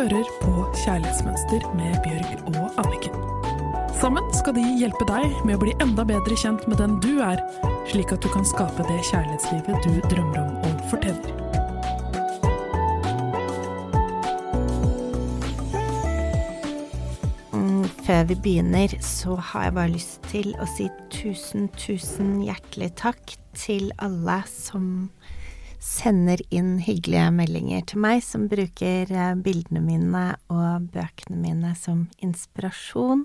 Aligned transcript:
hører 0.00 0.28
på 0.40 0.52
Kjærlighetsmønster 0.80 1.64
med 1.76 1.96
Bjørg 2.04 2.54
og 2.56 2.78
Anniken. 2.80 3.16
Sammen 4.00 4.24
skal 4.32 4.54
de 4.56 4.62
hjelpe 4.80 5.04
deg 5.04 5.34
med 5.44 5.58
å 5.58 5.60
bli 5.60 5.74
enda 5.84 6.06
bedre 6.08 6.36
kjent 6.40 6.62
med 6.70 6.80
den 6.80 6.94
du 7.04 7.18
er, 7.20 7.42
slik 7.90 8.14
at 8.14 8.24
du 8.24 8.30
kan 8.32 8.46
skape 8.48 8.86
det 8.88 8.96
kjærlighetslivet 9.10 9.84
du 9.84 9.98
drømmer 10.08 10.38
om 10.40 10.54
og 10.64 10.80
fortjener. 10.88 11.34
Mm, 17.52 17.84
Før 18.06 18.24
vi 18.30 18.38
begynner, 18.46 18.96
så 19.04 19.36
har 19.50 19.68
jeg 19.68 19.76
bare 19.82 19.96
lyst 19.98 20.24
til 20.32 20.54
å 20.56 20.70
si 20.78 20.88
tusen, 21.12 21.68
tusen 21.76 22.38
hjertelig 22.46 22.94
takk 23.04 23.36
til 23.52 23.92
alle 24.00 24.40
som 24.48 25.10
sender 25.80 26.42
inn 26.52 26.78
hyggelige 26.84 27.30
meldinger 27.32 27.84
til 27.88 28.02
meg, 28.04 28.20
som 28.24 28.46
bruker 28.52 29.10
eh, 29.10 29.34
bildene 29.40 29.80
mine 29.80 30.24
og 30.52 30.90
bøkene 30.92 31.38
mine 31.40 31.72
som 31.78 32.04
inspirasjon. 32.20 33.24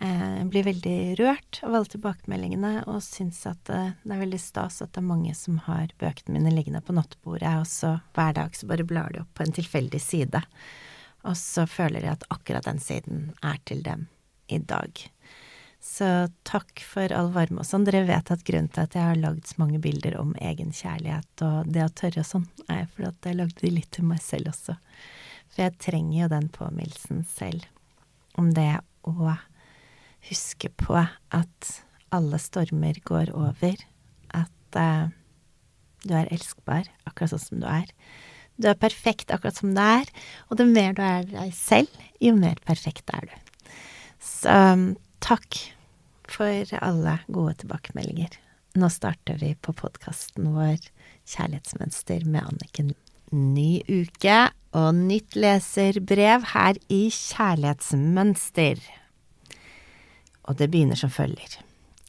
Eh, 0.00 0.38
Jeg 0.40 0.46
blir 0.54 0.64
veldig 0.70 0.96
rørt 1.20 1.60
av 1.62 1.74
alle 1.76 1.92
tilbakemeldingene, 1.92 2.72
og 2.88 3.02
syns 3.04 3.42
at 3.50 3.60
det, 3.68 3.82
det 4.02 4.16
er 4.16 4.22
veldig 4.24 4.40
stas 4.40 4.80
at 4.80 4.94
det 4.94 5.02
er 5.02 5.10
mange 5.12 5.34
som 5.36 5.60
har 5.68 5.92
bøkene 6.00 6.38
mine 6.38 6.54
liggende 6.54 6.80
på 6.80 6.96
nattbordet, 6.96 7.52
og 7.60 7.68
så 7.68 7.98
hver 8.16 8.32
dag 8.40 8.56
så 8.56 8.70
bare 8.70 8.88
blar 8.88 9.12
de 9.12 9.20
opp 9.20 9.34
på 9.36 9.44
en 9.44 9.52
tilfeldig 9.60 10.00
side. 10.00 10.40
Og 11.28 11.36
så 11.36 11.66
føler 11.68 12.00
jeg 12.06 12.16
at 12.16 12.28
akkurat 12.32 12.64
den 12.64 12.80
siden 12.80 13.34
er 13.44 13.60
til 13.68 13.84
dem 13.84 14.08
i 14.48 14.58
dag. 14.58 15.04
Så 15.80 16.06
takk 16.44 16.82
for 16.84 17.12
all 17.16 17.30
varme 17.32 17.62
og 17.62 17.66
sånn. 17.68 17.86
Dere 17.88 18.02
vet 18.04 18.30
at 18.32 18.44
grunnen 18.44 18.68
til 18.68 18.84
at 18.84 18.96
jeg 18.96 19.06
har 19.06 19.20
lagd 19.20 19.48
så 19.48 19.62
mange 19.62 19.80
bilder 19.80 20.18
om 20.20 20.34
egen 20.36 20.74
kjærlighet 20.76 21.44
og 21.46 21.70
det 21.72 21.86
å 21.86 21.92
tørre 22.02 22.20
og 22.20 22.28
sånn, 22.28 22.46
er 22.68 22.84
fordi 22.92 23.08
at 23.08 23.28
jeg 23.30 23.38
lagde 23.38 23.64
de 23.64 23.72
litt 23.78 23.90
til 23.96 24.08
meg 24.10 24.20
selv 24.24 24.52
også. 24.52 24.76
For 25.50 25.64
jeg 25.64 25.78
trenger 25.80 26.18
jo 26.18 26.32
den 26.34 26.50
påminnelsen 26.52 27.24
selv 27.32 27.64
om 28.38 28.52
det 28.56 28.74
å 29.08 29.32
huske 30.28 30.68
på 30.76 31.00
at 31.00 31.72
alle 32.12 32.38
stormer 32.42 33.00
går 33.06 33.32
over, 33.32 33.80
at 34.36 34.76
uh, 34.76 35.08
du 36.04 36.14
er 36.16 36.28
elskbar 36.34 36.88
akkurat 37.08 37.32
sånn 37.32 37.46
som 37.46 37.62
du 37.62 37.68
er. 37.70 37.88
Du 38.60 38.68
er 38.68 38.76
perfekt 38.76 39.32
akkurat 39.32 39.56
som 39.56 39.72
du 39.72 39.80
er, 39.80 40.08
og 40.52 40.60
det 40.60 40.68
mer 40.68 40.92
du 40.96 41.00
er 41.04 41.24
deg 41.30 41.54
selv, 41.56 41.92
jo 42.20 42.34
mer 42.36 42.60
perfekt 42.68 43.08
er 43.16 43.30
du. 43.30 43.62
Så 44.20 44.52
takk 45.20 45.58
for 46.30 46.74
alle 46.80 47.18
gode 47.32 47.56
tilbakemeldinger. 47.62 48.34
Nå 48.78 48.88
starter 48.92 49.38
vi 49.40 49.54
på 49.58 49.74
podkasten 49.74 50.52
vår 50.54 50.78
Kjærlighetsmønster 51.30 52.26
med 52.26 52.46
Anniken. 52.46 52.92
Ny 53.34 53.82
uke 53.86 54.50
og 54.76 54.94
nytt 54.94 55.36
leserbrev 55.38 56.46
her 56.52 56.78
i 56.90 57.02
Kjærlighetsmønster. 57.14 58.82
Og 60.46 60.58
det 60.58 60.70
begynner 60.70 60.98
som 60.98 61.10
følger. 61.10 61.58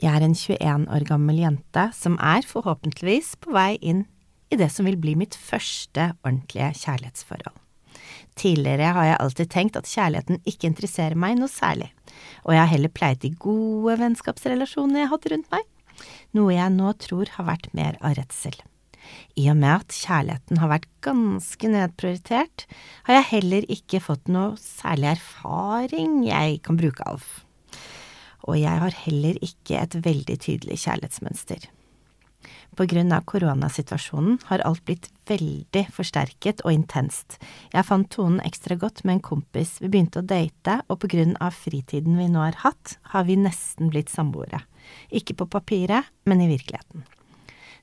Jeg 0.02 0.18
er 0.18 0.26
en 0.26 0.38
21 0.38 0.88
år 0.90 1.06
gammel 1.06 1.42
jente 1.44 1.90
som 1.94 2.18
er 2.18 2.46
forhåpentligvis 2.48 3.36
på 3.42 3.54
vei 3.54 3.76
inn 3.82 4.06
i 4.52 4.58
det 4.58 4.70
som 4.74 4.88
vil 4.90 4.98
bli 5.02 5.14
mitt 5.18 5.38
første 5.38 6.12
ordentlige 6.26 6.72
kjærlighetsforhold. 6.84 7.58
Tidligere 8.40 8.94
har 8.96 9.08
jeg 9.10 9.20
alltid 9.20 9.52
tenkt 9.52 9.78
at 9.80 9.90
kjærligheten 9.90 10.42
ikke 10.48 10.70
interesserer 10.70 11.20
meg 11.20 11.38
noe 11.40 11.52
særlig, 11.52 11.92
og 12.46 12.56
jeg 12.56 12.64
har 12.64 12.72
heller 12.72 12.94
pleiet 12.96 13.24
de 13.26 13.34
gode 13.36 13.98
vennskapsrelasjonene 14.00 15.04
jeg 15.04 15.10
har 15.10 15.16
hatt 15.18 15.32
rundt 15.34 15.52
meg, 15.52 15.66
noe 16.38 16.56
jeg 16.56 16.76
nå 16.78 16.94
tror 17.04 17.34
har 17.36 17.50
vært 17.52 17.72
mer 17.78 18.00
av 18.00 18.16
redsel. 18.18 18.56
I 19.36 19.50
og 19.52 19.58
med 19.60 19.74
at 19.74 19.96
kjærligheten 19.98 20.62
har 20.62 20.72
vært 20.72 20.88
ganske 21.04 21.72
nedprioritert, 21.74 22.66
har 23.08 23.20
jeg 23.20 23.30
heller 23.34 23.68
ikke 23.76 24.02
fått 24.04 24.32
noe 24.32 24.56
særlig 24.62 25.12
erfaring 25.16 26.22
jeg 26.28 26.62
kan 26.66 26.80
bruke 26.80 27.06
av. 27.10 27.26
Og 28.48 28.58
jeg 28.58 28.84
har 28.84 28.98
heller 29.04 29.38
ikke 29.44 29.82
et 29.82 30.00
veldig 30.06 30.38
tydelig 30.42 30.80
kjærlighetsmønster. 30.86 31.68
På 32.76 32.88
grunn 32.90 33.12
av 33.16 33.26
koronasituasjonen 33.30 34.40
har 34.50 34.64
alt 34.68 34.84
blitt 34.88 35.10
veldig 35.30 35.86
forsterket 35.96 36.64
og 36.66 36.74
intenst. 36.74 37.38
Jeg 37.74 37.88
fant 37.88 38.10
tonen 38.12 38.42
ekstra 38.48 38.78
godt 38.80 39.04
med 39.06 39.18
en 39.18 39.24
kompis, 39.32 39.78
vi 39.82 39.92
begynte 39.92 40.22
å 40.22 40.28
date, 40.28 40.82
og 40.88 41.02
på 41.04 41.12
grunn 41.12 41.38
av 41.44 41.56
fritiden 41.56 42.20
vi 42.20 42.28
nå 42.32 42.44
har 42.44 42.60
hatt, 42.66 42.98
har 43.14 43.28
vi 43.30 43.40
nesten 43.40 43.92
blitt 43.94 44.12
samboere. 44.14 44.64
Ikke 45.14 45.38
på 45.38 45.50
papiret, 45.52 46.08
men 46.26 46.44
i 46.44 46.52
virkeligheten. 46.52 47.06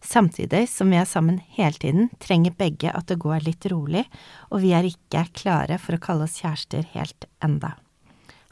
Samtidig 0.04 0.68
som 0.70 0.90
vi 0.90 0.98
er 0.98 1.08
sammen 1.10 1.40
hele 1.56 1.74
tiden, 1.74 2.08
trenger 2.22 2.54
begge 2.54 2.92
at 2.94 3.08
det 3.10 3.18
går 3.18 3.42
litt 3.46 3.66
rolig, 3.70 4.04
og 4.50 4.62
vi 4.62 4.72
er 4.76 4.86
ikke 4.86 5.26
klare 5.34 5.78
for 5.82 5.96
å 5.96 6.02
kalle 6.02 6.28
oss 6.28 6.38
kjærester 6.42 6.86
helt 6.94 7.26
enda. 7.44 7.74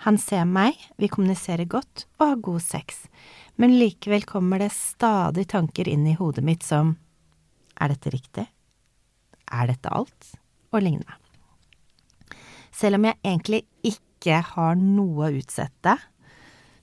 Han 0.04 0.18
ser 0.20 0.44
meg, 0.44 0.76
vi 1.00 1.08
kommuniserer 1.08 1.68
godt 1.70 2.04
og 2.18 2.26
har 2.26 2.42
god 2.44 2.62
sex, 2.62 3.06
men 3.56 3.78
likevel 3.80 4.26
kommer 4.28 4.60
det 4.62 4.72
stadig 4.76 5.46
tanker 5.52 5.88
inn 5.88 6.06
i 6.06 6.16
hodet 6.18 6.44
mitt 6.44 6.64
som 6.66 6.94
er 7.80 7.92
dette 7.92 8.12
riktig? 8.12 8.46
Er 9.52 9.70
dette 9.70 9.92
alt? 9.92 10.34
og 10.74 10.82
lignende. 10.82 11.16
Selv 12.74 12.98
om 12.98 13.06
jeg 13.08 13.18
egentlig 13.24 13.62
ikke 13.86 14.42
har 14.44 14.76
noe 14.76 15.28
å 15.28 15.38
utsette, 15.38 15.96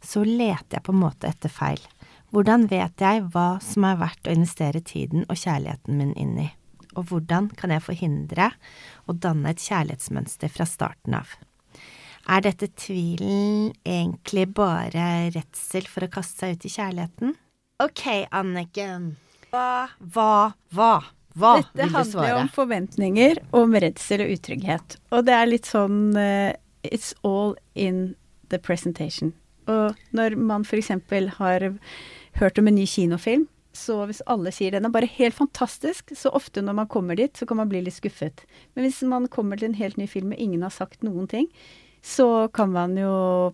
så 0.04 0.24
leter 0.26 0.80
jeg 0.80 0.86
på 0.88 0.94
en 0.96 1.04
måte 1.04 1.30
etter 1.30 1.52
feil. 1.54 1.82
Hvordan 2.34 2.66
vet 2.72 3.04
jeg 3.04 3.28
hva 3.34 3.60
som 3.62 3.86
er 3.86 4.00
verdt 4.02 4.28
å 4.28 4.34
investere 4.34 4.82
tiden 4.82 5.28
og 5.28 5.38
kjærligheten 5.38 6.00
min 6.00 6.16
inn 6.18 6.34
i, 6.48 6.50
og 6.98 7.12
hvordan 7.12 7.52
kan 7.58 7.74
jeg 7.74 7.86
forhindre 7.86 8.50
å 9.06 9.14
danne 9.14 9.54
et 9.54 9.62
kjærlighetsmønster 9.62 10.52
fra 10.54 10.66
starten 10.70 11.20
av? 11.20 11.30
Er 12.24 12.44
dette 12.46 12.70
tvilen 12.80 13.74
egentlig 13.84 14.46
bare 14.56 15.32
redsel 15.34 15.88
for 15.92 16.06
å 16.06 16.12
kaste 16.12 16.46
seg 16.46 16.56
ut 16.56 16.68
i 16.68 16.72
kjærligheten? 16.72 17.36
Ok, 17.84 18.06
Anniken. 18.32 19.10
Hva, 19.52 19.90
hva, 20.00 20.54
hva? 20.74 20.94
Hva 21.34 21.56
Dette 21.60 21.74
vil 21.74 21.90
du 21.90 21.94
svare? 21.94 22.04
Dette 22.06 22.18
handler 22.18 22.40
om 22.40 22.50
forventninger, 22.54 23.40
om 23.58 23.74
redsel 23.84 24.24
og 24.24 24.34
utrygghet. 24.36 24.98
Og 25.12 25.26
det 25.28 25.36
er 25.36 25.50
litt 25.50 25.70
sånn 25.70 26.14
uh, 26.16 26.54
It's 26.86 27.14
all 27.26 27.56
in 27.74 28.14
the 28.54 28.60
presentation. 28.62 29.34
Og 29.72 29.98
når 30.16 30.38
man 30.38 30.66
f.eks. 30.68 30.92
har 31.40 31.68
hørt 32.40 32.60
om 32.60 32.70
en 32.70 32.78
ny 32.78 32.86
kinofilm, 32.90 33.48
så 33.74 34.04
hvis 34.06 34.22
alle 34.30 34.52
sier 34.54 34.76
den 34.76 34.86
er 34.86 34.94
bare 34.94 35.10
helt 35.10 35.34
fantastisk, 35.34 36.12
så 36.16 36.30
ofte 36.38 36.62
når 36.62 36.76
man 36.84 36.90
kommer 36.92 37.18
dit, 37.18 37.34
så 37.34 37.48
kan 37.50 37.58
man 37.58 37.72
bli 37.72 37.82
litt 37.82 37.98
skuffet. 37.98 38.44
Men 38.76 38.86
hvis 38.86 39.02
man 39.10 39.26
kommer 39.34 39.58
til 39.58 39.72
en 39.72 39.80
helt 39.80 39.98
ny 39.98 40.06
film 40.08 40.36
og 40.36 40.44
ingen 40.44 40.62
har 40.66 40.74
sagt 40.76 41.02
noen 41.06 41.26
ting, 41.32 41.50
så 42.04 42.28
kan 42.52 42.74
man 42.74 42.98
jo 43.00 43.14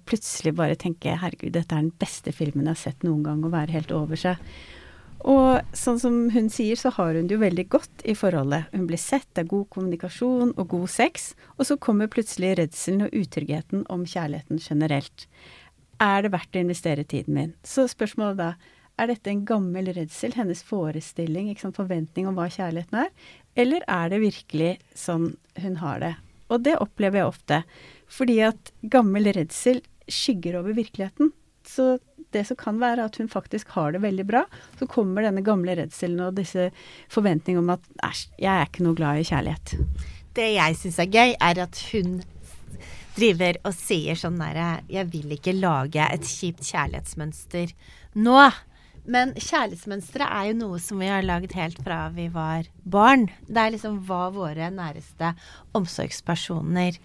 plutselig 0.09 0.55
bare 0.57 0.77
tenke 0.79 1.13
herregud, 1.21 1.53
dette 1.53 1.75
er 1.75 1.85
den 1.85 1.93
beste 2.01 2.33
filmen 2.33 2.65
jeg 2.65 2.73
har 2.73 2.81
sett 2.81 3.05
noen 3.05 3.21
gang, 3.27 3.43
og 3.45 3.53
være 3.53 3.75
helt 3.75 3.93
over 3.93 4.17
seg. 4.17 4.41
Og 5.27 5.75
sånn 5.75 5.99
som 5.99 6.15
hun 6.31 6.47
sier, 6.49 6.79
så 6.79 6.89
har 6.95 7.13
hun 7.13 7.27
det 7.27 7.35
jo 7.35 7.43
veldig 7.43 7.65
godt 7.69 8.03
i 8.07 8.15
forholdet. 8.15 8.71
Hun 8.71 8.87
blir 8.89 9.01
sett, 9.01 9.27
det 9.35 9.43
er 9.43 9.51
god 9.51 9.67
kommunikasjon 9.75 10.53
og 10.55 10.69
god 10.71 10.89
sex, 10.89 11.33
og 11.57 11.67
så 11.67 11.77
kommer 11.77 12.09
plutselig 12.11 12.55
redselen 12.57 13.05
og 13.05 13.15
utryggheten 13.19 13.83
om 13.91 14.07
kjærligheten 14.07 14.63
generelt. 14.63 15.27
Er 15.99 16.23
det 16.23 16.31
verdt 16.33 16.55
å 16.55 16.63
investere 16.63 17.03
tiden 17.03 17.35
min? 17.35 17.53
Så 17.67 17.85
spørsmålet 17.91 18.39
da, 18.39 18.53
er 18.99 19.11
dette 19.11 19.31
en 19.31 19.45
gammel 19.47 19.91
redsel, 19.95 20.33
hennes 20.35 20.63
forestilling, 20.65 21.51
sant, 21.59 21.77
forventning 21.77 22.27
om 22.27 22.39
hva 22.39 22.47
kjærligheten 22.51 23.03
er, 23.03 23.13
eller 23.59 23.85
er 23.91 24.09
det 24.11 24.23
virkelig 24.23 24.73
sånn 24.95 25.33
hun 25.59 25.77
har 25.83 26.01
det? 26.03 26.15
Og 26.49 26.63
det 26.65 26.79
opplever 26.81 27.21
jeg 27.21 27.29
ofte, 27.29 27.61
fordi 28.09 28.39
at 28.49 28.71
gammel 28.91 29.29
redsel 29.35 29.81
skygger 30.09 30.59
over 30.59 30.75
virkeligheten. 30.77 31.31
Så 31.67 31.97
det 32.33 32.45
som 32.47 32.57
kan 32.59 32.79
være 32.81 33.05
at 33.09 33.17
hun 33.21 33.29
faktisk 33.29 33.71
har 33.75 33.93
det 33.93 34.03
veldig 34.03 34.25
bra, 34.29 34.43
så 34.79 34.87
kommer 34.89 35.25
denne 35.25 35.43
gamle 35.45 35.75
redselen 35.77 36.21
og 36.27 36.37
disse 36.37 36.69
forventningene 37.11 37.63
om 37.63 37.75
at 37.77 37.85
æsj, 38.05 38.25
jeg 38.41 38.53
er 38.53 38.69
ikke 38.69 38.85
noe 38.85 38.97
glad 38.97 39.21
i 39.21 39.29
kjærlighet. 39.29 39.75
Det 40.37 40.49
jeg 40.55 40.77
syns 40.77 40.99
er 41.01 41.13
gøy, 41.13 41.33
er 41.41 41.63
at 41.65 41.81
hun 41.91 42.19
driver 43.17 43.57
og 43.67 43.73
sier 43.75 44.15
sånn 44.15 44.37
derre 44.39 44.79
Jeg 44.87 45.09
vil 45.11 45.33
ikke 45.35 45.57
lage 45.57 46.05
et 46.05 46.25
kjipt 46.27 46.63
kjærlighetsmønster 46.69 47.73
nå. 48.21 48.37
Men 49.09 49.31
kjærlighetsmønstre 49.33 50.25
er 50.27 50.49
jo 50.51 50.57
noe 50.59 50.79
som 50.83 50.99
vi 51.01 51.07
har 51.09 51.25
lagd 51.25 51.55
helt 51.57 51.79
fra 51.81 52.11
vi 52.13 52.27
var 52.29 52.67
barn. 52.85 53.25
Det 53.47 53.57
er 53.57 53.73
liksom 53.73 53.95
hva 54.05 54.27
våre 54.35 54.67
næreste 54.69 55.31
omsorgspersoner 55.77 56.99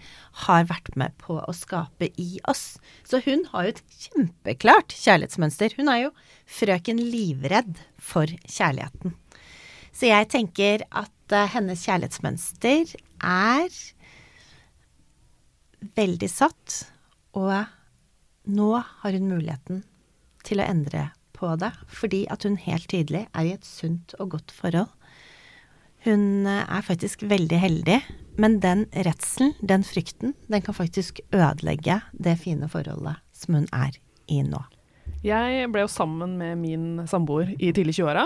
har 0.45 0.67
vært 0.69 0.93
med 1.01 1.15
på 1.21 1.39
å 1.41 1.55
skape 1.57 2.11
i 2.21 2.27
oss. 2.51 2.77
Så 3.09 3.23
hun 3.25 3.47
har 3.49 3.65
jo 3.65 3.73
et 3.73 3.81
kjempeklart 4.03 4.93
kjærlighetsmønster. 4.93 5.73
Hun 5.79 5.89
er 5.89 6.03
jo 6.03 6.13
frøken 6.59 7.01
livredd 7.01 7.81
for 7.97 8.29
kjærligheten. 8.45 9.17
Så 9.95 10.11
jeg 10.11 10.29
tenker 10.29 10.85
at 10.93 11.33
eh, 11.33 11.49
hennes 11.55 11.81
kjærlighetsmønster 11.87 12.95
er 13.25 13.81
veldig 15.95 16.29
satt, 16.29 16.81
og 17.33 17.65
nå 18.45 18.71
har 18.77 19.15
hun 19.17 19.29
muligheten 19.31 19.85
til 20.45 20.61
å 20.61 20.67
endre 20.69 21.09
på 21.35 21.51
det, 21.61 21.71
fordi 21.87 22.25
at 22.31 22.43
hun 22.47 22.57
helt 22.61 22.87
tydelig 22.91 23.25
er 23.33 23.47
i 23.47 23.55
et 23.55 23.67
sunt 23.67 24.15
og 24.19 24.35
godt 24.37 24.53
forhold. 24.55 24.91
Hun 26.05 26.45
eh, 26.45 26.63
er 26.63 26.85
faktisk 26.85 27.25
veldig 27.25 27.59
heldig 27.59 27.99
Men 28.37 28.59
den 28.59 28.85
redselen, 28.91 29.53
den 29.63 29.83
frykten, 29.87 30.33
den 30.51 30.61
kan 30.61 30.75
faktisk 30.75 31.21
ødelegge 31.31 32.01
det 32.11 32.35
fine 32.41 32.67
forholdet 32.67 33.21
som 33.31 33.55
hun 33.55 33.67
er 33.71 33.95
i 34.27 34.41
nå. 34.43 34.59
Jeg 35.23 35.69
ble 35.71 35.85
jo 35.85 35.91
sammen 35.91 36.35
med 36.37 36.59
min 36.59 37.05
samboer 37.07 37.53
i 37.55 37.71
tidlig 37.71 37.95
20-åra. 37.95 38.25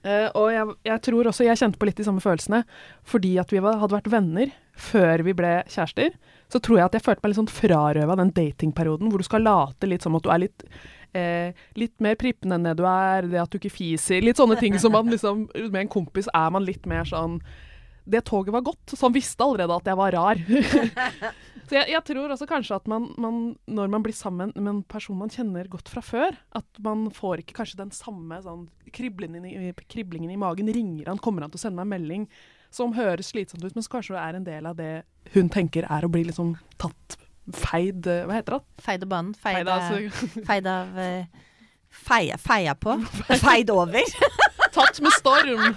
Uh, 0.00 0.28
og 0.38 0.46
jeg, 0.48 0.74
jeg, 0.88 1.00
tror 1.04 1.28
også 1.28 1.44
jeg 1.44 1.60
kjente 1.60 1.80
på 1.80 1.88
litt 1.88 1.98
de 2.00 2.06
samme 2.06 2.22
følelsene. 2.24 2.62
Fordi 3.08 3.34
at 3.42 3.52
vi 3.52 3.60
var, 3.64 3.80
hadde 3.82 3.98
vært 3.98 4.12
venner 4.12 4.54
før 4.80 5.24
vi 5.26 5.34
ble 5.36 5.58
kjærester, 5.68 6.14
så 6.50 6.60
tror 6.62 6.80
jeg 6.80 6.88
at 6.88 6.96
jeg 6.96 7.04
følte 7.04 7.22
meg 7.22 7.32
litt 7.32 7.40
sånn 7.42 7.52
frarøva 7.52 8.16
den 8.18 8.32
datingperioden 8.36 9.10
hvor 9.12 9.20
du 9.20 9.26
skal 9.26 9.44
late 9.44 9.90
litt 9.90 10.06
som 10.06 10.16
at 10.16 10.24
du 10.24 10.30
er 10.32 10.40
litt 10.46 10.64
eh, 11.16 11.58
litt 11.78 11.96
mer 12.02 12.16
prippen 12.20 12.54
enn 12.54 12.64
det 12.66 12.76
du 12.78 12.84
er, 12.88 13.28
det 13.28 13.42
at 13.42 13.52
du 13.52 13.58
ikke 13.60 13.72
fiser. 13.74 14.24
Litt 14.24 14.40
sånne 14.40 14.58
ting 14.60 14.78
som 14.80 14.94
man 14.94 15.10
liksom 15.10 15.48
Med 15.68 15.82
en 15.84 15.92
kompis 15.92 16.30
er 16.32 16.54
man 16.54 16.66
litt 16.66 16.86
mer 16.90 17.04
sånn 17.08 17.40
Det 18.10 18.24
toget 18.28 18.54
var 18.54 18.64
godt, 18.66 18.94
så 18.94 19.08
han 19.08 19.16
visste 19.16 19.44
allerede 19.44 19.76
at 19.76 19.90
jeg 19.90 20.00
var 20.00 20.16
rar. 20.16 20.40
så 21.70 21.76
jeg, 21.76 21.92
jeg, 21.92 22.02
tror 22.08 22.32
også 22.34 22.48
kanskje 22.50 22.76
at 22.80 22.88
man, 22.90 23.04
man, 23.22 23.36
når 23.70 23.90
man 23.92 24.02
blir 24.02 24.14
sammen 24.16 24.50
med 24.56 24.70
en 24.72 24.80
person 24.90 25.14
man 25.20 25.30
kjenner 25.30 25.68
godt 25.70 25.86
fra 25.92 26.02
før, 26.02 26.34
at 26.58 26.80
man 26.82 27.04
får 27.14 27.44
ikke 27.44 27.54
kanskje 27.60 27.78
den 27.78 27.92
samme 27.94 28.40
sånn 28.42 28.64
kriblingen 28.90 29.46
i, 29.46 29.70
kriblingen 29.86 30.32
i 30.34 30.38
magen. 30.40 30.72
Ringer 30.74 31.12
han, 31.12 31.20
kommer 31.22 31.46
han 31.46 31.52
til 31.52 31.60
å 31.60 31.62
sende 31.62 31.78
meg 31.78 31.86
en 31.86 31.92
melding 31.94 32.24
som 32.74 32.96
høres 32.96 33.30
slitsomt 33.30 33.62
ut, 33.62 33.76
men 33.76 33.86
som 33.86 33.94
kanskje 33.94 34.18
er 34.18 34.40
en 34.40 34.48
del 34.48 34.66
av 34.66 34.74
det 34.82 35.04
hun 35.36 35.46
tenker 35.52 35.86
er 35.86 36.06
å 36.06 36.10
bli 36.10 36.24
liksom 36.26 36.56
tatt 36.80 37.20
feid 37.54 38.02
Hva 38.02 38.34
heter 38.34 38.58
det? 38.58 38.82
Feid 38.82 39.06
av 39.06 39.14
banen. 39.14 39.38
Feid, 39.38 39.60
feid, 39.60 39.70
altså. 39.70 40.42
feid 40.50 40.66
av 40.74 40.98
uh, 40.98 41.46
feia, 42.02 42.42
feia 42.50 42.74
på. 42.74 42.98
Feid 43.46 43.70
over. 43.70 44.14
Tatt 44.74 44.98
med 45.02 45.14
storm. 45.22 45.70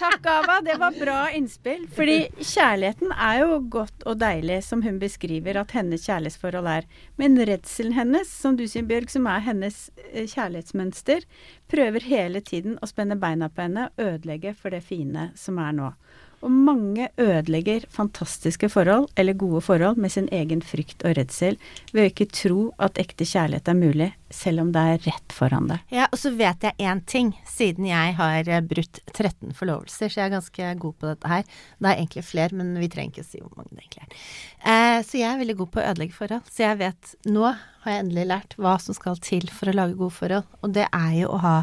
Takk, 0.00 0.26
Ava. 0.26 0.60
Det 0.64 0.78
var 0.80 0.94
bra 0.96 1.18
innspill. 1.36 1.82
Fordi 1.92 2.30
kjærligheten 2.40 3.10
er 3.12 3.42
jo 3.42 3.58
godt 3.68 4.06
og 4.08 4.16
deilig, 4.22 4.62
som 4.64 4.80
hun 4.80 4.96
beskriver 5.02 5.58
at 5.60 5.74
hennes 5.76 6.06
kjærlighetsforhold 6.08 6.70
er. 6.72 6.86
Men 7.20 7.36
redselen 7.36 7.92
hennes, 7.98 8.30
som 8.32 8.56
du 8.56 8.64
sier, 8.64 8.86
Bjørg, 8.88 9.10
som 9.12 9.28
er 9.28 9.44
hennes 9.44 9.82
eh, 10.06 10.24
kjærlighetsmønster, 10.24 11.28
prøver 11.68 12.08
hele 12.08 12.40
tiden 12.40 12.78
å 12.80 12.88
spenne 12.88 13.18
beina 13.20 13.50
på 13.52 13.66
henne 13.66 13.90
ødelegge 14.00 14.54
for 14.56 14.72
det 14.72 14.80
fine 14.88 15.28
som 15.36 15.60
er 15.60 15.76
nå. 15.76 15.92
Og 16.40 16.52
mange 16.52 17.10
ødelegger 17.20 17.84
fantastiske 17.92 18.70
forhold, 18.72 19.08
eller 19.20 19.36
gode 19.36 19.60
forhold, 19.60 19.98
med 20.00 20.12
sin 20.12 20.28
egen 20.32 20.62
frykt 20.64 21.04
og 21.04 21.18
redsel 21.18 21.58
ved 21.92 22.02
å 22.02 22.08
ikke 22.08 22.28
tro 22.32 22.62
at 22.80 23.00
ekte 23.00 23.26
kjærlighet 23.28 23.68
er 23.68 23.76
mulig, 23.76 24.08
selv 24.32 24.62
om 24.62 24.70
det 24.72 24.84
er 24.92 25.02
rett 25.04 25.34
foran 25.34 25.68
deg. 25.68 25.82
Ja, 25.92 26.06
og 26.08 26.20
så 26.20 26.32
vet 26.38 26.64
jeg 26.64 26.78
én 26.80 27.02
ting, 27.04 27.32
siden 27.50 27.88
jeg 27.90 28.14
har 28.16 28.48
eh, 28.48 28.62
brutt 28.64 29.02
13 29.12 29.52
forlovelser, 29.58 30.08
så 30.08 30.22
jeg 30.22 30.28
er 30.28 30.36
ganske 30.36 30.70
god 30.84 30.96
på 30.96 31.10
dette 31.10 31.32
her. 31.32 31.44
Det 31.76 31.90
er 31.90 31.98
egentlig 31.98 32.24
flere, 32.30 32.56
men 32.56 32.72
vi 32.80 32.88
trenger 32.92 33.12
ikke 33.12 33.26
å 33.26 33.30
si 33.30 33.42
hvor 33.42 33.52
mange 33.58 33.74
det 33.74 33.84
egentlig 33.84 34.06
er. 34.06 34.22
Eh, 34.60 34.98
så 35.08 35.20
jeg 35.20 35.28
er 35.32 35.42
veldig 35.42 35.58
god 35.60 35.72
på 35.74 35.82
å 35.82 35.88
ødelegge 35.90 36.16
forhold. 36.16 36.48
Så 36.48 36.64
jeg 36.64 36.80
vet 36.80 37.14
Nå 37.28 37.44
har 37.50 37.94
jeg 37.94 38.04
endelig 38.04 38.26
lært 38.28 38.56
hva 38.60 38.74
som 38.80 38.96
skal 38.96 39.20
til 39.24 39.46
for 39.52 39.70
å 39.70 39.76
lage 39.76 39.98
gode 39.98 40.16
forhold. 40.16 40.48
Og 40.64 40.72
det 40.76 40.86
er 40.88 41.12
jo 41.20 41.34
å 41.34 41.42
ha 41.42 41.56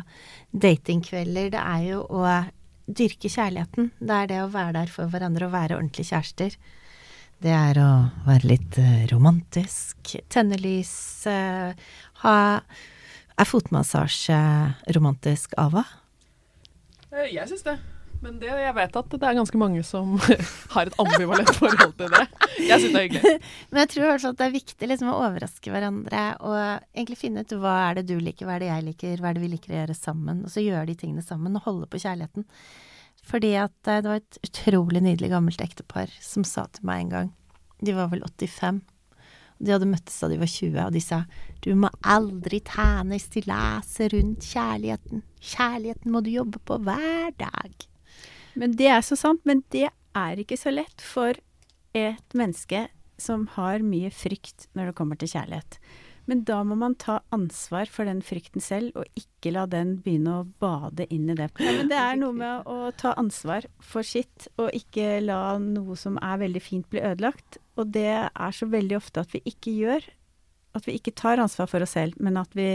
datingkvelder, 0.58 1.52
det 1.54 1.62
er 1.62 1.84
jo 1.92 2.04
å 2.10 2.24
dyrke 2.88 3.30
kjærligheten. 3.30 3.92
Det 4.00 4.18
er 4.18 4.30
det 4.32 4.42
å 4.44 4.52
være 4.54 4.76
der 4.80 4.92
for 4.92 5.12
hverandre 5.12 5.48
og 5.48 5.56
være 5.56 5.78
ordentlige 5.78 6.14
kjærester. 6.14 6.58
Det 7.44 7.54
er 7.54 7.78
å 7.84 7.90
være 8.26 8.50
litt 8.50 8.80
uh, 8.82 9.04
romantisk, 9.12 10.16
tenne 10.34 10.58
lys, 10.58 10.96
ha 12.24 12.38
Er 13.38 13.46
fotmassasje 13.46 14.38
romantisk, 14.96 15.52
Ava? 15.62 15.84
Eh, 17.12 17.30
jeg 17.36 17.46
syns 17.52 17.62
det. 17.68 17.76
Men 18.24 18.40
det, 18.42 18.50
jeg 18.50 18.74
vet 18.74 18.98
at 18.98 19.12
det 19.14 19.28
er 19.30 19.38
ganske 19.38 19.60
mange 19.62 19.84
som 19.86 20.16
har 20.74 20.90
et 20.90 20.98
ambivalent 21.02 21.52
forhold 21.54 21.94
til 22.00 22.10
det. 22.14 22.24
Jeg 22.58 22.82
syns 22.82 22.96
det 22.96 23.00
er 23.00 23.06
hyggelig. 23.06 23.34
Men 23.70 23.82
jeg 23.84 23.92
tror 23.94 24.14
at 24.16 24.40
det 24.40 24.48
er 24.48 24.56
viktig 24.56 24.90
liksom, 24.90 25.12
å 25.14 25.22
overraske 25.28 25.74
hverandre 25.74 26.24
og 26.42 26.58
egentlig 26.98 27.20
finne 27.22 27.46
ut 27.46 27.56
hva 27.62 27.76
er 27.86 28.00
det 28.00 28.08
du 28.10 28.16
liker, 28.18 28.50
hva 28.50 28.58
er 28.58 28.66
det 28.66 28.72
jeg 28.72 28.86
liker, 28.88 29.16
hva 29.22 29.30
er 29.30 29.38
det 29.38 29.44
vi 29.46 29.52
liker 29.54 29.74
å 29.74 29.80
gjøre 29.82 29.98
sammen. 29.98 30.44
Og 30.48 30.54
så 30.54 30.66
gjøre 30.66 30.88
de 30.90 30.98
tingene 30.98 31.26
sammen 31.26 31.60
og 31.60 31.66
holde 31.68 31.90
på 31.92 32.02
kjærligheten. 32.02 32.48
Fordi 33.28 33.54
at 33.60 33.90
eh, 33.92 34.02
det 34.02 34.12
var 34.12 34.22
et 34.22 34.40
utrolig 34.48 35.04
nydelig 35.04 35.32
gammelt 35.34 35.62
ektepar 35.64 36.14
som 36.24 36.46
sa 36.48 36.66
til 36.74 36.88
meg 36.88 37.04
en 37.04 37.12
gang 37.14 37.34
De 37.84 37.94
var 37.98 38.10
vel 38.10 38.24
85. 38.26 38.80
De 39.58 39.74
hadde 39.74 39.90
møttes 39.90 40.18
da 40.22 40.30
de 40.30 40.40
var 40.42 40.50
20, 40.50 40.80
og 40.86 40.94
de 40.94 41.02
sa 41.02 41.22
du 41.66 41.72
må 41.78 41.90
aldri 42.06 42.60
tane 42.66 43.18
stillaset 43.22 44.14
rundt 44.14 44.46
kjærligheten. 44.46 45.24
Kjærligheten 45.42 46.14
må 46.14 46.22
du 46.26 46.30
jobbe 46.34 46.62
på 46.66 46.78
hver 46.86 47.34
dag. 47.42 47.88
Men 48.58 48.74
det 48.78 48.90
er 48.92 49.06
så 49.06 49.18
sant. 49.20 49.44
Men 49.48 49.64
det 49.74 49.88
er 50.18 50.42
ikke 50.42 50.58
så 50.60 50.74
lett 50.74 51.04
for 51.04 51.38
et 51.98 52.38
menneske 52.38 52.88
som 53.22 53.48
har 53.56 53.86
mye 53.86 54.12
frykt 54.14 54.68
når 54.78 54.92
det 54.92 54.98
kommer 54.98 55.18
til 55.20 55.32
kjærlighet. 55.32 55.80
Men 56.28 56.42
da 56.44 56.58
må 56.68 56.76
man 56.76 56.98
ta 57.00 57.22
ansvar 57.32 57.88
for 57.88 58.08
den 58.10 58.20
frykten 58.26 58.62
selv, 58.62 58.92
og 59.00 59.08
ikke 59.16 59.54
la 59.56 59.64
den 59.72 59.94
begynne 60.04 60.42
å 60.42 60.48
bade 60.60 61.06
inn 61.14 61.30
i 61.32 61.38
det. 61.40 61.48
Ja, 61.56 61.72
men 61.78 61.88
det 61.88 62.00
er 62.02 62.20
noe 62.20 62.36
med 62.36 62.68
å 62.68 62.92
ta 63.00 63.14
ansvar 63.16 63.70
for 63.80 64.04
sitt, 64.04 64.50
og 64.60 64.76
ikke 64.76 65.22
la 65.24 65.56
noe 65.64 65.96
som 66.00 66.20
er 66.20 66.42
veldig 66.44 66.64
fint, 66.64 66.90
bli 66.92 67.00
ødelagt. 67.00 67.62
Og 67.80 67.94
det 67.96 68.12
er 68.28 68.58
så 68.58 68.68
veldig 68.68 69.00
ofte 69.00 69.24
at 69.24 69.32
vi 69.38 69.42
ikke 69.48 69.72
gjør. 69.72 70.10
At 70.76 70.90
vi 70.90 70.98
ikke 71.00 71.16
tar 71.16 71.40
ansvar 71.40 71.72
for 71.72 71.86
oss 71.86 71.96
selv, 71.96 72.20
men 72.20 72.36
at 72.44 72.52
vi 72.60 72.74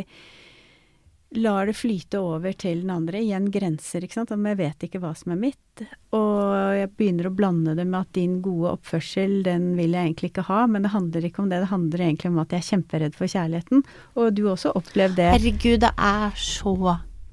lar 1.35 1.69
det 1.69 1.77
flyte 1.77 2.21
over 2.21 2.53
til 2.59 2.83
den 2.85 2.93
andre. 2.95 3.21
Igjen 3.23 3.51
grenser, 3.53 4.05
ikke 4.05 4.21
sant. 4.21 4.33
Om 4.35 4.49
jeg 4.51 4.59
vet 4.61 4.87
ikke 4.87 5.01
hva 5.03 5.13
som 5.19 5.35
er 5.35 5.41
mitt. 5.41 5.85
Og 6.17 6.77
jeg 6.77 6.91
begynner 6.99 7.29
å 7.29 7.35
blande 7.37 7.77
det 7.79 7.87
med 7.89 8.01
at 8.03 8.13
din 8.17 8.41
gode 8.45 8.75
oppførsel, 8.77 9.41
den 9.47 9.73
vil 9.79 9.97
jeg 9.97 10.11
egentlig 10.11 10.33
ikke 10.33 10.49
ha. 10.51 10.65
Men 10.71 10.87
det 10.87 10.95
handler 10.97 11.29
ikke 11.29 11.45
om 11.45 11.53
det. 11.53 11.63
Det 11.65 11.73
handler 11.73 12.05
egentlig 12.09 12.33
om 12.33 12.43
at 12.43 12.53
jeg 12.53 12.65
er 12.65 12.69
kjemperedd 12.73 13.17
for 13.19 13.37
kjærligheten. 13.37 13.87
Og 14.19 14.37
du 14.37 14.45
også 14.51 14.75
opplevd 14.79 15.19
det. 15.21 15.31
Herregud, 15.37 15.81
det 15.87 15.95
er 15.97 16.37
så 16.39 16.77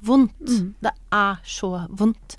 vondt. 0.05 0.39
Mm. 0.41 0.73
Det 0.81 0.91
er 1.15 1.39
så 1.43 1.71
vondt. 1.89 2.37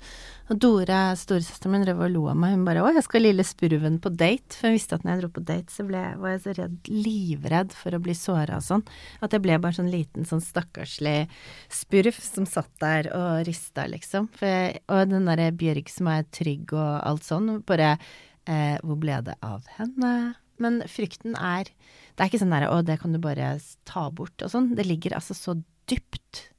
Og 0.51 0.57
Dore, 0.59 0.97
storesøsteren 1.15 1.71
min, 1.71 1.83
drev 1.85 2.01
og 2.03 2.09
lo 2.11 2.25
av 2.27 2.35
meg. 2.35 2.57
Hun 2.57 2.65
bare 2.67 2.81
'Å, 2.83 2.91
jeg 2.91 3.05
skal 3.05 3.23
lille 3.23 3.43
spurven 3.47 4.01
på 4.03 4.11
date'. 4.11 4.57
For 4.57 4.67
hun 4.67 4.75
visste 4.75 4.95
at 4.95 5.05
når 5.05 5.13
jeg 5.13 5.21
dro 5.21 5.29
på 5.29 5.45
date, 5.47 5.71
så 5.71 5.85
ble, 5.87 6.01
var 6.19 6.29
jeg 6.33 6.41
så 6.43 6.55
redd, 6.57 6.75
livredd 6.91 7.71
for 7.71 7.95
å 7.95 8.01
bli 8.03 8.13
såra 8.13 8.57
og 8.57 8.65
sånn. 8.65 8.83
At 9.21 9.31
jeg 9.31 9.41
ble 9.41 9.57
bare 9.63 9.79
sånn 9.79 9.91
liten, 9.91 10.25
sånn 10.27 10.43
stakkarslig 10.43 11.29
spurv 11.69 12.19
som 12.19 12.45
satt 12.45 12.71
der 12.79 13.07
og 13.15 13.47
rista, 13.47 13.87
liksom. 13.87 14.27
Jeg, 14.41 14.81
og 14.89 15.07
den 15.07 15.25
derre 15.25 15.51
Bjørg 15.55 15.87
som 15.87 16.07
er 16.07 16.27
trygg 16.27 16.73
og 16.73 16.99
alt 16.99 17.23
sånn, 17.23 17.63
bare 17.63 17.97
eh, 18.45 18.77
Hvor 18.83 18.99
ble 18.99 19.21
det 19.23 19.37
av 19.41 19.63
henne? 19.77 20.35
Men 20.59 20.81
frykten 20.85 21.35
er 21.35 21.63
Det 21.65 22.19
er 22.19 22.27
ikke 22.27 22.43
sånn 22.43 22.51
derre 22.51 22.67
'Å, 22.69 22.83
det 22.85 22.99
kan 22.99 23.13
du 23.13 23.19
bare 23.19 23.57
ta 23.85 24.09
bort', 24.11 24.43
og 24.43 24.51
sånn. 24.51 24.75
Det 24.75 24.85
ligger 24.85 25.15
altså 25.15 25.33
så 25.33 25.63
dypt, 25.87 26.50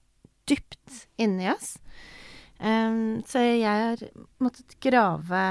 dypt 0.53 1.05
inni 1.21 1.51
oss. 1.53 1.77
Um, 2.63 3.23
så 3.27 3.43
jeg 3.43 3.67
har 3.67 4.03
måttet 4.43 4.77
grave 4.85 5.43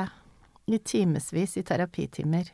i 0.72 0.79
timevis 0.79 1.58
i 1.60 1.63
terapitimer 1.67 2.51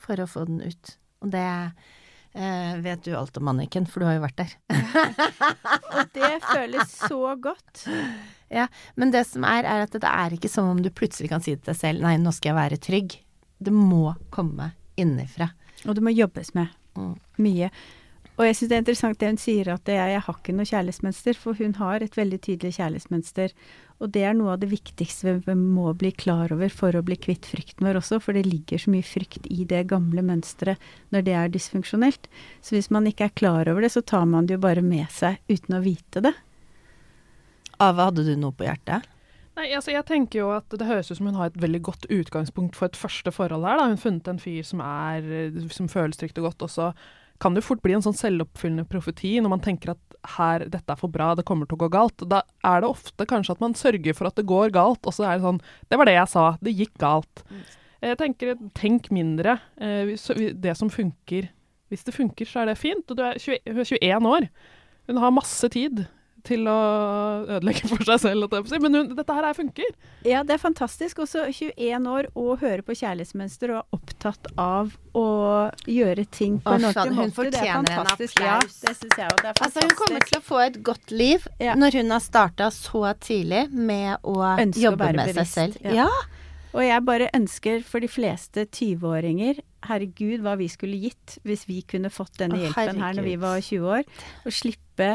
for 0.00 0.18
å 0.18 0.26
få 0.26 0.46
den 0.48 0.62
ut. 0.64 0.94
Og 1.22 1.30
det 1.30 1.46
uh, 1.46 2.72
vet 2.82 3.04
du 3.06 3.12
alt 3.14 3.38
om, 3.38 3.52
Anniken, 3.52 3.86
for 3.86 4.02
du 4.02 4.08
har 4.08 4.16
jo 4.18 4.24
vært 4.24 4.42
der. 4.42 4.56
og 5.94 6.10
det 6.16 6.32
føles 6.48 6.96
så 7.04 7.36
godt. 7.38 7.84
Ja, 8.52 8.66
men 8.98 9.14
det 9.14 9.24
som 9.30 9.46
er, 9.48 9.68
er 9.68 9.86
at 9.86 9.94
det 9.94 10.08
er 10.08 10.34
ikke 10.34 10.50
som 10.50 10.72
om 10.72 10.82
du 10.82 10.90
plutselig 10.90 11.30
kan 11.30 11.44
si 11.44 11.54
til 11.54 11.70
deg 11.70 11.78
selv 11.78 12.04
nei, 12.04 12.16
nå 12.20 12.34
skal 12.34 12.52
jeg 12.52 12.60
være 12.60 12.82
trygg. 12.82 13.18
Det 13.62 13.74
må 13.74 14.16
komme 14.34 14.72
innifra. 14.98 15.52
Og 15.86 15.94
det 15.96 16.02
må 16.04 16.12
jobbes 16.14 16.52
med. 16.58 16.74
Mm. 16.98 17.14
Mye. 17.42 17.70
Og 18.42 18.48
jeg 18.48 18.56
syns 18.58 18.70
det 18.72 18.74
er 18.74 18.80
interessant 18.82 19.20
det 19.20 19.28
hun 19.30 19.36
sier, 19.38 19.68
at 19.70 19.86
jeg, 19.86 20.10
jeg 20.10 20.22
har 20.26 20.38
ikke 20.40 20.52
noe 20.56 20.66
kjærlighetsmønster, 20.66 21.36
for 21.38 21.54
hun 21.62 21.76
har 21.78 22.02
et 22.02 22.16
veldig 22.18 22.40
tydelig 22.42 22.72
kjærlighetsmønster. 22.74 23.52
Og 24.02 24.10
det 24.16 24.24
er 24.26 24.34
noe 24.34 24.56
av 24.56 24.64
det 24.64 24.72
viktigste 24.72 25.36
vi 25.44 25.54
må 25.54 25.92
bli 25.94 26.10
klar 26.10 26.50
over 26.50 26.72
for 26.74 26.98
å 26.98 27.04
bli 27.06 27.14
kvitt 27.22 27.46
frykten 27.46 27.86
vår 27.86 28.00
også, 28.00 28.18
for 28.24 28.34
det 28.34 28.42
ligger 28.48 28.82
så 28.82 28.90
mye 28.90 29.06
frykt 29.06 29.46
i 29.46 29.62
det 29.70 29.84
gamle 29.92 30.26
mønsteret 30.26 30.82
når 31.14 31.26
det 31.28 31.36
er 31.38 31.54
dysfunksjonelt. 31.54 32.26
Så 32.66 32.74
hvis 32.74 32.90
man 32.90 33.06
ikke 33.06 33.30
er 33.30 33.36
klar 33.38 33.70
over 33.70 33.86
det, 33.86 33.92
så 33.94 34.02
tar 34.02 34.26
man 34.26 34.50
det 34.50 34.58
jo 34.58 34.64
bare 34.66 34.82
med 34.82 35.06
seg 35.14 35.38
uten 35.46 35.78
å 35.78 35.82
vite 35.86 36.26
det. 36.26 36.34
Ava, 37.78 38.10
hadde 38.10 38.26
du 38.26 38.34
noe 38.34 38.58
på 38.58 38.66
hjertet? 38.66 39.06
Nei, 39.54 39.68
altså 39.76 39.92
jeg 39.92 40.08
tenker 40.08 40.40
jo 40.40 40.52
at 40.56 40.72
Det 40.72 40.86
høres 40.88 41.10
ut 41.12 41.18
som 41.18 41.26
hun 41.28 41.36
har 41.36 41.50
et 41.50 41.62
veldig 41.62 41.82
godt 41.84 42.10
utgangspunkt 42.10 42.74
for 42.74 42.90
et 42.90 42.98
første 42.98 43.30
forhold 43.30 43.68
her. 43.68 43.78
da. 43.78 43.86
Hun 43.86 43.98
har 44.00 44.06
funnet 44.08 44.34
en 44.34 44.42
fyr 44.42 44.66
som, 44.66 44.82
er, 44.82 45.60
som 45.70 45.90
føles 45.92 46.18
trygt 46.18 46.42
og 46.42 46.50
godt, 46.50 46.66
og 46.66 46.72
så 46.72 46.92
kan 47.42 47.54
det 47.54 47.62
jo 47.62 47.72
fort 47.72 47.82
bli 47.82 47.96
en 47.96 48.04
sånn 48.04 48.16
selvoppfyllende 48.16 48.86
profeti 48.90 49.34
når 49.42 49.56
man 49.56 49.62
tenker 49.64 49.96
at 49.96 50.18
her, 50.36 50.62
dette 50.70 50.94
er 50.94 50.98
for 51.00 51.10
bra, 51.10 51.32
det 51.34 51.44
kommer 51.48 51.66
til 51.66 51.74
å 51.74 51.82
gå 51.82 51.88
galt. 51.90 52.22
Da 52.30 52.44
er 52.66 52.84
det 52.84 52.90
ofte 52.92 53.26
kanskje 53.26 53.56
at 53.56 53.62
man 53.64 53.74
sørger 53.78 54.14
for 54.14 54.30
at 54.30 54.38
det 54.38 54.46
går 54.46 54.70
galt, 54.74 55.02
og 55.02 55.16
så 55.16 55.26
er 55.26 55.38
det 55.38 55.46
sånn 55.48 55.58
Det 55.90 55.98
var 55.98 56.06
det 56.06 56.14
jeg 56.14 56.30
sa, 56.30 56.44
det 56.62 56.76
gikk 56.78 56.94
galt. 57.02 57.42
Mm. 57.50 57.64
Jeg 58.02 58.18
tenker, 58.18 58.54
tenk 58.78 59.10
mindre. 59.14 59.56
Eh, 59.78 60.14
det 60.58 60.76
som 60.78 60.90
funker 60.90 61.50
Hvis 61.92 62.06
det 62.06 62.14
funker, 62.16 62.48
så 62.48 62.62
er 62.62 62.70
det 62.70 62.80
fint. 62.80 63.04
Og 63.10 63.18
du 63.18 63.22
er 63.26 63.38
21 63.38 64.26
år. 64.30 64.46
Hun 65.10 65.18
har 65.20 65.34
masse 65.34 65.68
tid 65.74 66.06
til 66.46 66.66
å 66.70 66.76
ødelegge 67.46 67.88
for 67.90 68.02
seg 68.06 68.20
selv, 68.22 68.48
jeg 68.52 68.66
si. 68.70 68.78
men 68.82 68.94
hun, 68.98 69.10
dette 69.18 69.36
her 69.36 69.46
er 69.48 69.56
funker. 69.56 69.92
Ja, 70.28 70.42
det 70.46 70.56
er 70.56 70.62
fantastisk. 70.62 71.22
Også 71.24 71.44
21 71.48 72.08
år 72.10 72.28
og 72.34 72.60
høre 72.62 72.82
på 72.86 72.96
kjærlighetsmønster 72.98 73.74
og 73.74 73.80
er 73.82 73.96
opptatt 73.98 74.50
av 74.60 74.92
å 75.18 75.24
gjøre 75.86 76.24
ting 76.34 76.58
på 76.62 76.72
Å, 76.72 76.78
en 76.78 76.88
ordentlig 76.90 77.16
hun 77.16 77.32
måte. 77.32 77.46
Det 77.52 77.62
er 77.62 77.68
fortjener 77.68 77.96
en 77.96 78.12
applaus. 78.12 78.36
Ja, 78.42 78.58
det 78.66 78.94
syns 78.98 79.18
jeg 79.18 79.30
òg. 79.32 79.40
Det 79.42 79.50
er 79.52 79.64
Altså, 79.68 79.86
hun 79.86 79.96
kommer 80.02 80.28
til 80.28 80.38
å 80.38 80.44
få 80.50 80.60
et 80.66 80.78
godt 80.90 81.10
liv 81.14 81.48
Ja. 81.62 81.74
når 81.78 81.98
hun 82.00 82.10
har 82.16 82.22
starta 82.24 82.70
så 82.74 83.04
tidlig 83.22 83.66
med 83.72 84.16
å 84.22 84.38
Ønske 84.58 84.80
jobbe 84.86 85.10
å 85.10 85.16
med 85.16 85.26
bevisst, 85.34 85.54
seg 85.58 85.76
selv. 85.76 85.84
ja. 85.92 86.04
Ja. 86.04 86.08
Og 86.72 86.80
jeg 86.80 87.04
bare 87.04 87.26
ønsker 87.36 87.82
for 87.84 88.00
de 88.00 88.08
fleste 88.08 88.62
20-åringer 88.64 89.58
Herregud, 89.84 90.40
hva 90.40 90.54
vi 90.56 90.68
skulle 90.72 90.96
gitt 91.02 91.34
hvis 91.44 91.66
vi 91.68 91.82
kunne 91.84 92.08
fått 92.08 92.38
denne 92.40 92.56
Å, 92.56 92.62
hjelpen 92.64 93.00
her 93.02 93.12
når 93.18 93.26
vi 93.26 93.34
var 93.42 93.58
20 93.60 93.90
år. 93.98 94.06
Å 94.46 94.52
slippe 94.54 95.08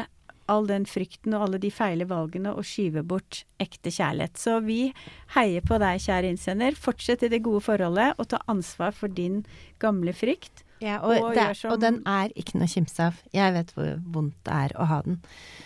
all 0.51 0.67
den 0.69 0.85
frykten 0.89 1.35
og 1.35 1.47
alle 1.47 1.59
de 1.63 1.71
feile 1.73 2.07
valgene 2.09 2.53
og 2.55 2.65
skyve 2.67 3.03
bort 3.07 3.43
ekte 3.61 3.91
kjærlighet. 3.93 4.37
Så 4.39 4.59
vi 4.65 4.93
heier 5.35 5.65
på 5.65 5.79
deg, 5.81 6.01
kjære 6.03 6.31
innsender. 6.33 6.77
Fortsett 6.79 7.25
i 7.27 7.31
det 7.33 7.43
gode 7.45 7.63
forholdet 7.65 8.15
og 8.17 8.29
ta 8.31 8.41
ansvar 8.51 8.95
for 8.95 9.11
din 9.11 9.43
gamle 9.83 10.15
frykt. 10.15 10.63
Ja, 10.83 10.99
og, 11.01 11.15
Og 11.29 11.33
det, 11.33 11.47
og 11.65 11.79
den 11.81 12.03
er 12.05 12.33
ikke 12.37 12.59
noe 12.59 12.69
å 12.69 12.73
kimse 12.75 13.09
av. 13.09 13.21
Jeg 13.33 13.53
vet 13.55 13.71
hvor 13.73 13.95
vondt 14.13 14.37
det 14.45 14.57
er 14.67 14.75
å 14.77 14.85
ha 14.91 15.01
den. 15.07 15.19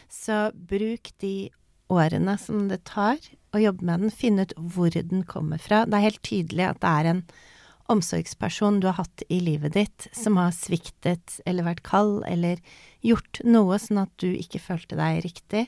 Så 0.07 0.49
bruk 0.55 1.11
de 1.23 1.51
årene 1.91 2.37
som 2.39 2.69
det 2.71 2.83
tar 2.87 3.19
å 3.51 3.59
jobbe 3.59 3.87
med 3.87 4.05
den. 4.05 4.13
Finn 4.15 4.39
ut 4.39 4.55
hvor 4.55 4.93
den 4.95 5.25
kommer 5.27 5.59
fra. 5.59 5.83
Det 5.85 5.97
er 5.97 6.07
helt 6.07 6.23
tydelig 6.23 6.69
at 6.69 6.79
det 6.83 6.93
er 7.01 7.11
en 7.11 7.25
omsorgsperson 7.91 8.79
du 8.81 8.87
har 8.89 8.99
hatt 9.01 9.23
i 9.29 9.39
livet 9.43 9.75
ditt 9.75 10.07
som 10.15 10.39
har 10.39 10.53
sviktet 10.55 11.39
eller 11.45 11.67
vært 11.67 11.83
kald 11.87 12.23
eller 12.29 12.61
gjort 13.05 13.41
noe 13.45 13.79
sånn 13.81 14.03
at 14.05 14.13
du 14.21 14.29
ikke 14.31 14.61
følte 14.63 14.99
deg 14.99 15.21
riktig. 15.25 15.67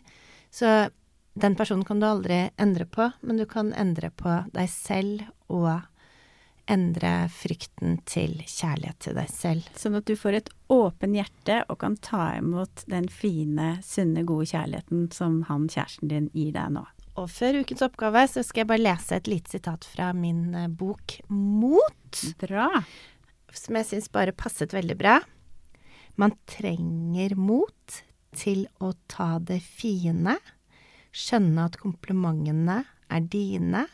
Så 0.54 0.90
den 1.34 1.58
personen 1.58 1.86
kan 1.86 2.00
du 2.00 2.08
aldri 2.08 2.46
endre 2.62 2.86
på, 2.86 3.10
men 3.22 3.42
du 3.42 3.48
kan 3.50 3.74
endre 3.74 4.12
på 4.14 4.44
deg 4.54 4.70
selv 4.70 5.26
og 5.52 5.82
endre 6.70 7.28
frykten 7.34 7.98
til 8.08 8.38
kjærlighet 8.48 9.00
til 9.04 9.18
deg 9.18 9.32
selv. 9.32 9.68
Sånn 9.76 9.98
at 10.00 10.08
du 10.08 10.16
får 10.16 10.38
et 10.38 10.52
åpen 10.72 11.16
hjerte 11.18 11.60
og 11.68 11.82
kan 11.84 11.98
ta 12.00 12.30
imot 12.38 12.86
den 12.92 13.10
fine, 13.12 13.78
sunne, 13.84 14.24
gode 14.28 14.48
kjærligheten 14.54 15.10
som 15.16 15.42
han 15.50 15.68
kjæresten 15.68 16.14
din 16.14 16.30
gir 16.34 16.54
deg 16.56 16.78
nå. 16.78 16.86
Og 17.20 17.30
før 17.30 17.60
ukens 17.62 17.84
oppgave 17.86 18.24
så 18.30 18.42
skal 18.46 18.64
jeg 18.64 18.70
bare 18.72 18.82
lese 18.82 19.18
et 19.20 19.30
lite 19.30 19.54
sitat 19.54 19.86
fra 19.86 20.10
min 20.18 20.56
eh, 20.58 20.70
bok 20.70 21.20
Mot, 21.30 22.24
Bra. 22.42 22.70
som 23.54 23.78
jeg 23.78 23.90
syns 23.90 24.10
bare 24.14 24.34
passet 24.34 24.74
veldig 24.74 24.98
bra. 24.98 25.20
Man 26.18 26.34
trenger 26.50 27.36
mot 27.38 28.02
til 28.34 28.66
å 28.82 28.92
ta 29.10 29.38
det 29.42 29.60
fine, 29.62 30.40
skjønne 31.14 31.68
at 31.70 31.78
komplimentene 31.82 32.80
er 33.14 33.28
dine, 33.30 33.86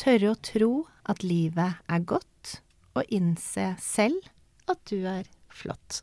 tørre 0.00 0.32
å 0.32 0.40
tro 0.42 0.72
at 1.10 1.22
livet 1.22 1.78
er 1.86 2.02
godt, 2.02 2.58
og 2.98 3.06
innse 3.14 3.72
selv 3.82 4.26
at 4.70 4.82
du 4.90 5.06
er 5.06 5.28
flott. 5.54 6.02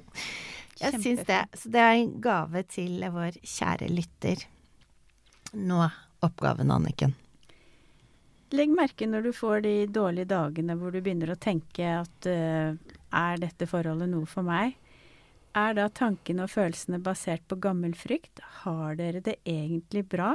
jeg 0.80 1.00
syns 1.00 1.24
det. 1.28 1.42
Så 1.56 1.72
det 1.72 1.84
er 1.84 1.98
en 1.98 2.16
gave 2.24 2.64
til 2.72 3.04
vår 3.12 3.36
kjære 3.44 3.92
lytter. 3.92 4.48
Nå 5.54 5.84
oppgaven, 6.24 6.70
Anniken. 6.70 7.14
Legg 8.54 8.70
merke 8.70 9.06
når 9.06 9.26
du 9.26 9.32
får 9.34 9.64
de 9.64 9.74
dårlige 9.90 10.30
dagene 10.30 10.76
hvor 10.78 10.94
du 10.94 11.00
begynner 11.02 11.32
å 11.32 11.40
tenke 11.40 11.86
at 12.00 12.28
uh, 12.30 12.74
er 13.14 13.40
dette 13.42 13.66
forholdet 13.70 14.10
noe 14.12 14.28
for 14.30 14.46
meg? 14.46 14.76
Er 15.54 15.76
da 15.78 15.86
tankene 15.90 16.46
og 16.46 16.52
følelsene 16.52 16.98
basert 17.02 17.44
på 17.50 17.58
gammel 17.62 17.94
frykt? 17.98 18.42
Har 18.62 18.98
dere 18.98 19.22
det 19.22 19.36
egentlig 19.46 20.04
bra, 20.10 20.34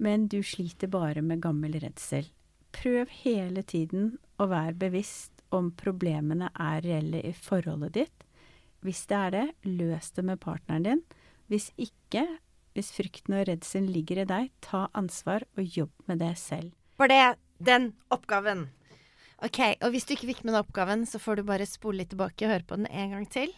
men 0.00 0.26
du 0.32 0.40
sliter 0.44 0.88
bare 0.92 1.24
med 1.24 1.42
gammel 1.44 1.76
redsel? 1.82 2.30
Prøv 2.72 3.12
hele 3.22 3.64
tiden 3.68 4.14
å 4.40 4.48
være 4.48 4.78
bevisst 4.86 5.42
om 5.52 5.68
problemene 5.76 6.48
er 6.56 6.80
reelle 6.84 7.20
i 7.28 7.34
forholdet 7.36 7.96
ditt. 7.98 8.24
Hvis 8.82 9.04
det 9.10 9.18
er 9.18 9.34
det, 9.34 9.46
løs 9.68 10.08
det 10.16 10.24
med 10.26 10.40
partneren 10.40 10.88
din. 10.88 11.02
Hvis 11.52 11.68
ikke, 11.76 12.24
hvis 12.76 12.92
frykten 12.94 13.36
og 13.38 13.48
redselen 13.48 13.90
ligger 13.92 14.22
i 14.22 14.28
deg, 14.28 14.52
ta 14.64 14.86
ansvar 14.98 15.44
og 15.56 15.64
jobb 15.64 15.92
med 16.08 16.22
det 16.22 16.34
selv. 16.40 16.72
Var 17.00 17.10
det 17.12 17.24
den 17.62 17.92
oppgaven? 18.12 18.68
Ok, 19.42 19.58
og 19.82 19.90
hvis 19.90 20.06
du 20.06 20.14
ikke 20.14 20.28
fikk 20.30 20.44
med 20.44 20.54
den 20.54 20.62
oppgaven, 20.62 21.04
så 21.08 21.18
får 21.18 21.40
du 21.40 21.48
bare 21.48 21.66
spole 21.66 22.02
litt 22.02 22.12
tilbake 22.12 22.46
og 22.46 22.54
høre 22.54 22.66
på 22.68 22.78
den 22.78 22.88
en 22.90 23.16
gang 23.16 23.26
til. 23.30 23.50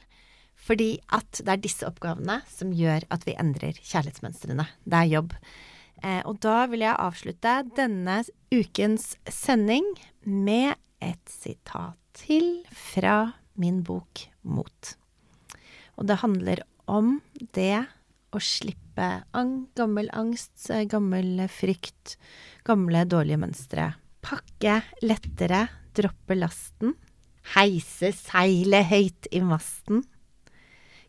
Fordi 0.55 0.97
at 1.13 1.43
det 1.43 1.51
er 1.51 1.61
disse 1.61 1.87
oppgavene 1.87 2.39
som 2.49 2.73
gjør 2.73 3.05
at 3.13 3.27
vi 3.27 3.35
endrer 3.41 3.77
kjærlighetsmønstrene. 3.81 4.67
Det 4.87 5.01
er 5.01 5.11
jobb. 5.17 5.35
Eh, 6.01 6.23
og 6.25 6.39
da 6.45 6.65
vil 6.71 6.85
jeg 6.87 7.01
avslutte 7.01 7.57
denne 7.77 8.21
ukens 8.55 9.15
sending 9.29 9.87
med 10.25 10.77
et 11.05 11.23
sitat 11.31 11.99
til 12.17 12.63
fra 12.71 13.35
min 13.61 13.83
bok 13.85 14.29
Mot. 14.45 14.95
Og 15.97 16.05
det 16.09 16.21
handler 16.21 16.61
om 16.91 17.19
det 17.57 17.87
å 18.35 18.41
slippe 18.43 18.84
ang 18.99 19.69
gammel 19.75 20.09
angst, 20.13 20.71
eh, 20.71 20.85
gammel 20.87 21.49
frykt, 21.49 22.17
gamle 22.65 23.05
dårlige 23.05 23.41
mønstre. 23.41 23.95
Pakke 24.23 24.83
lettere, 25.03 25.69
droppe 25.95 26.37
lasten. 26.39 26.95
Heise 27.55 28.13
seilet 28.17 28.89
høyt 28.89 29.29
i 29.33 29.43
masten. 29.45 30.05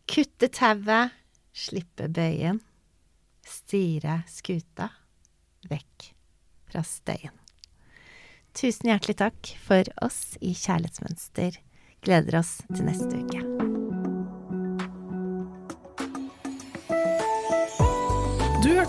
Kutte 0.06 0.48
tauet, 0.52 1.14
slippe 1.56 2.08
bøyen. 2.08 2.60
Styre 3.46 4.20
skuta 4.28 4.90
vekk 5.70 6.12
fra 6.68 6.82
støyen. 6.82 7.34
Tusen 8.56 8.88
hjertelig 8.90 9.18
takk 9.20 9.52
for 9.60 9.84
oss 10.04 10.38
i 10.40 10.54
Kjærlighetsmønster. 10.56 11.60
Gleder 12.04 12.40
oss 12.40 12.58
til 12.72 12.88
neste 12.88 13.20
uke. 13.20 13.55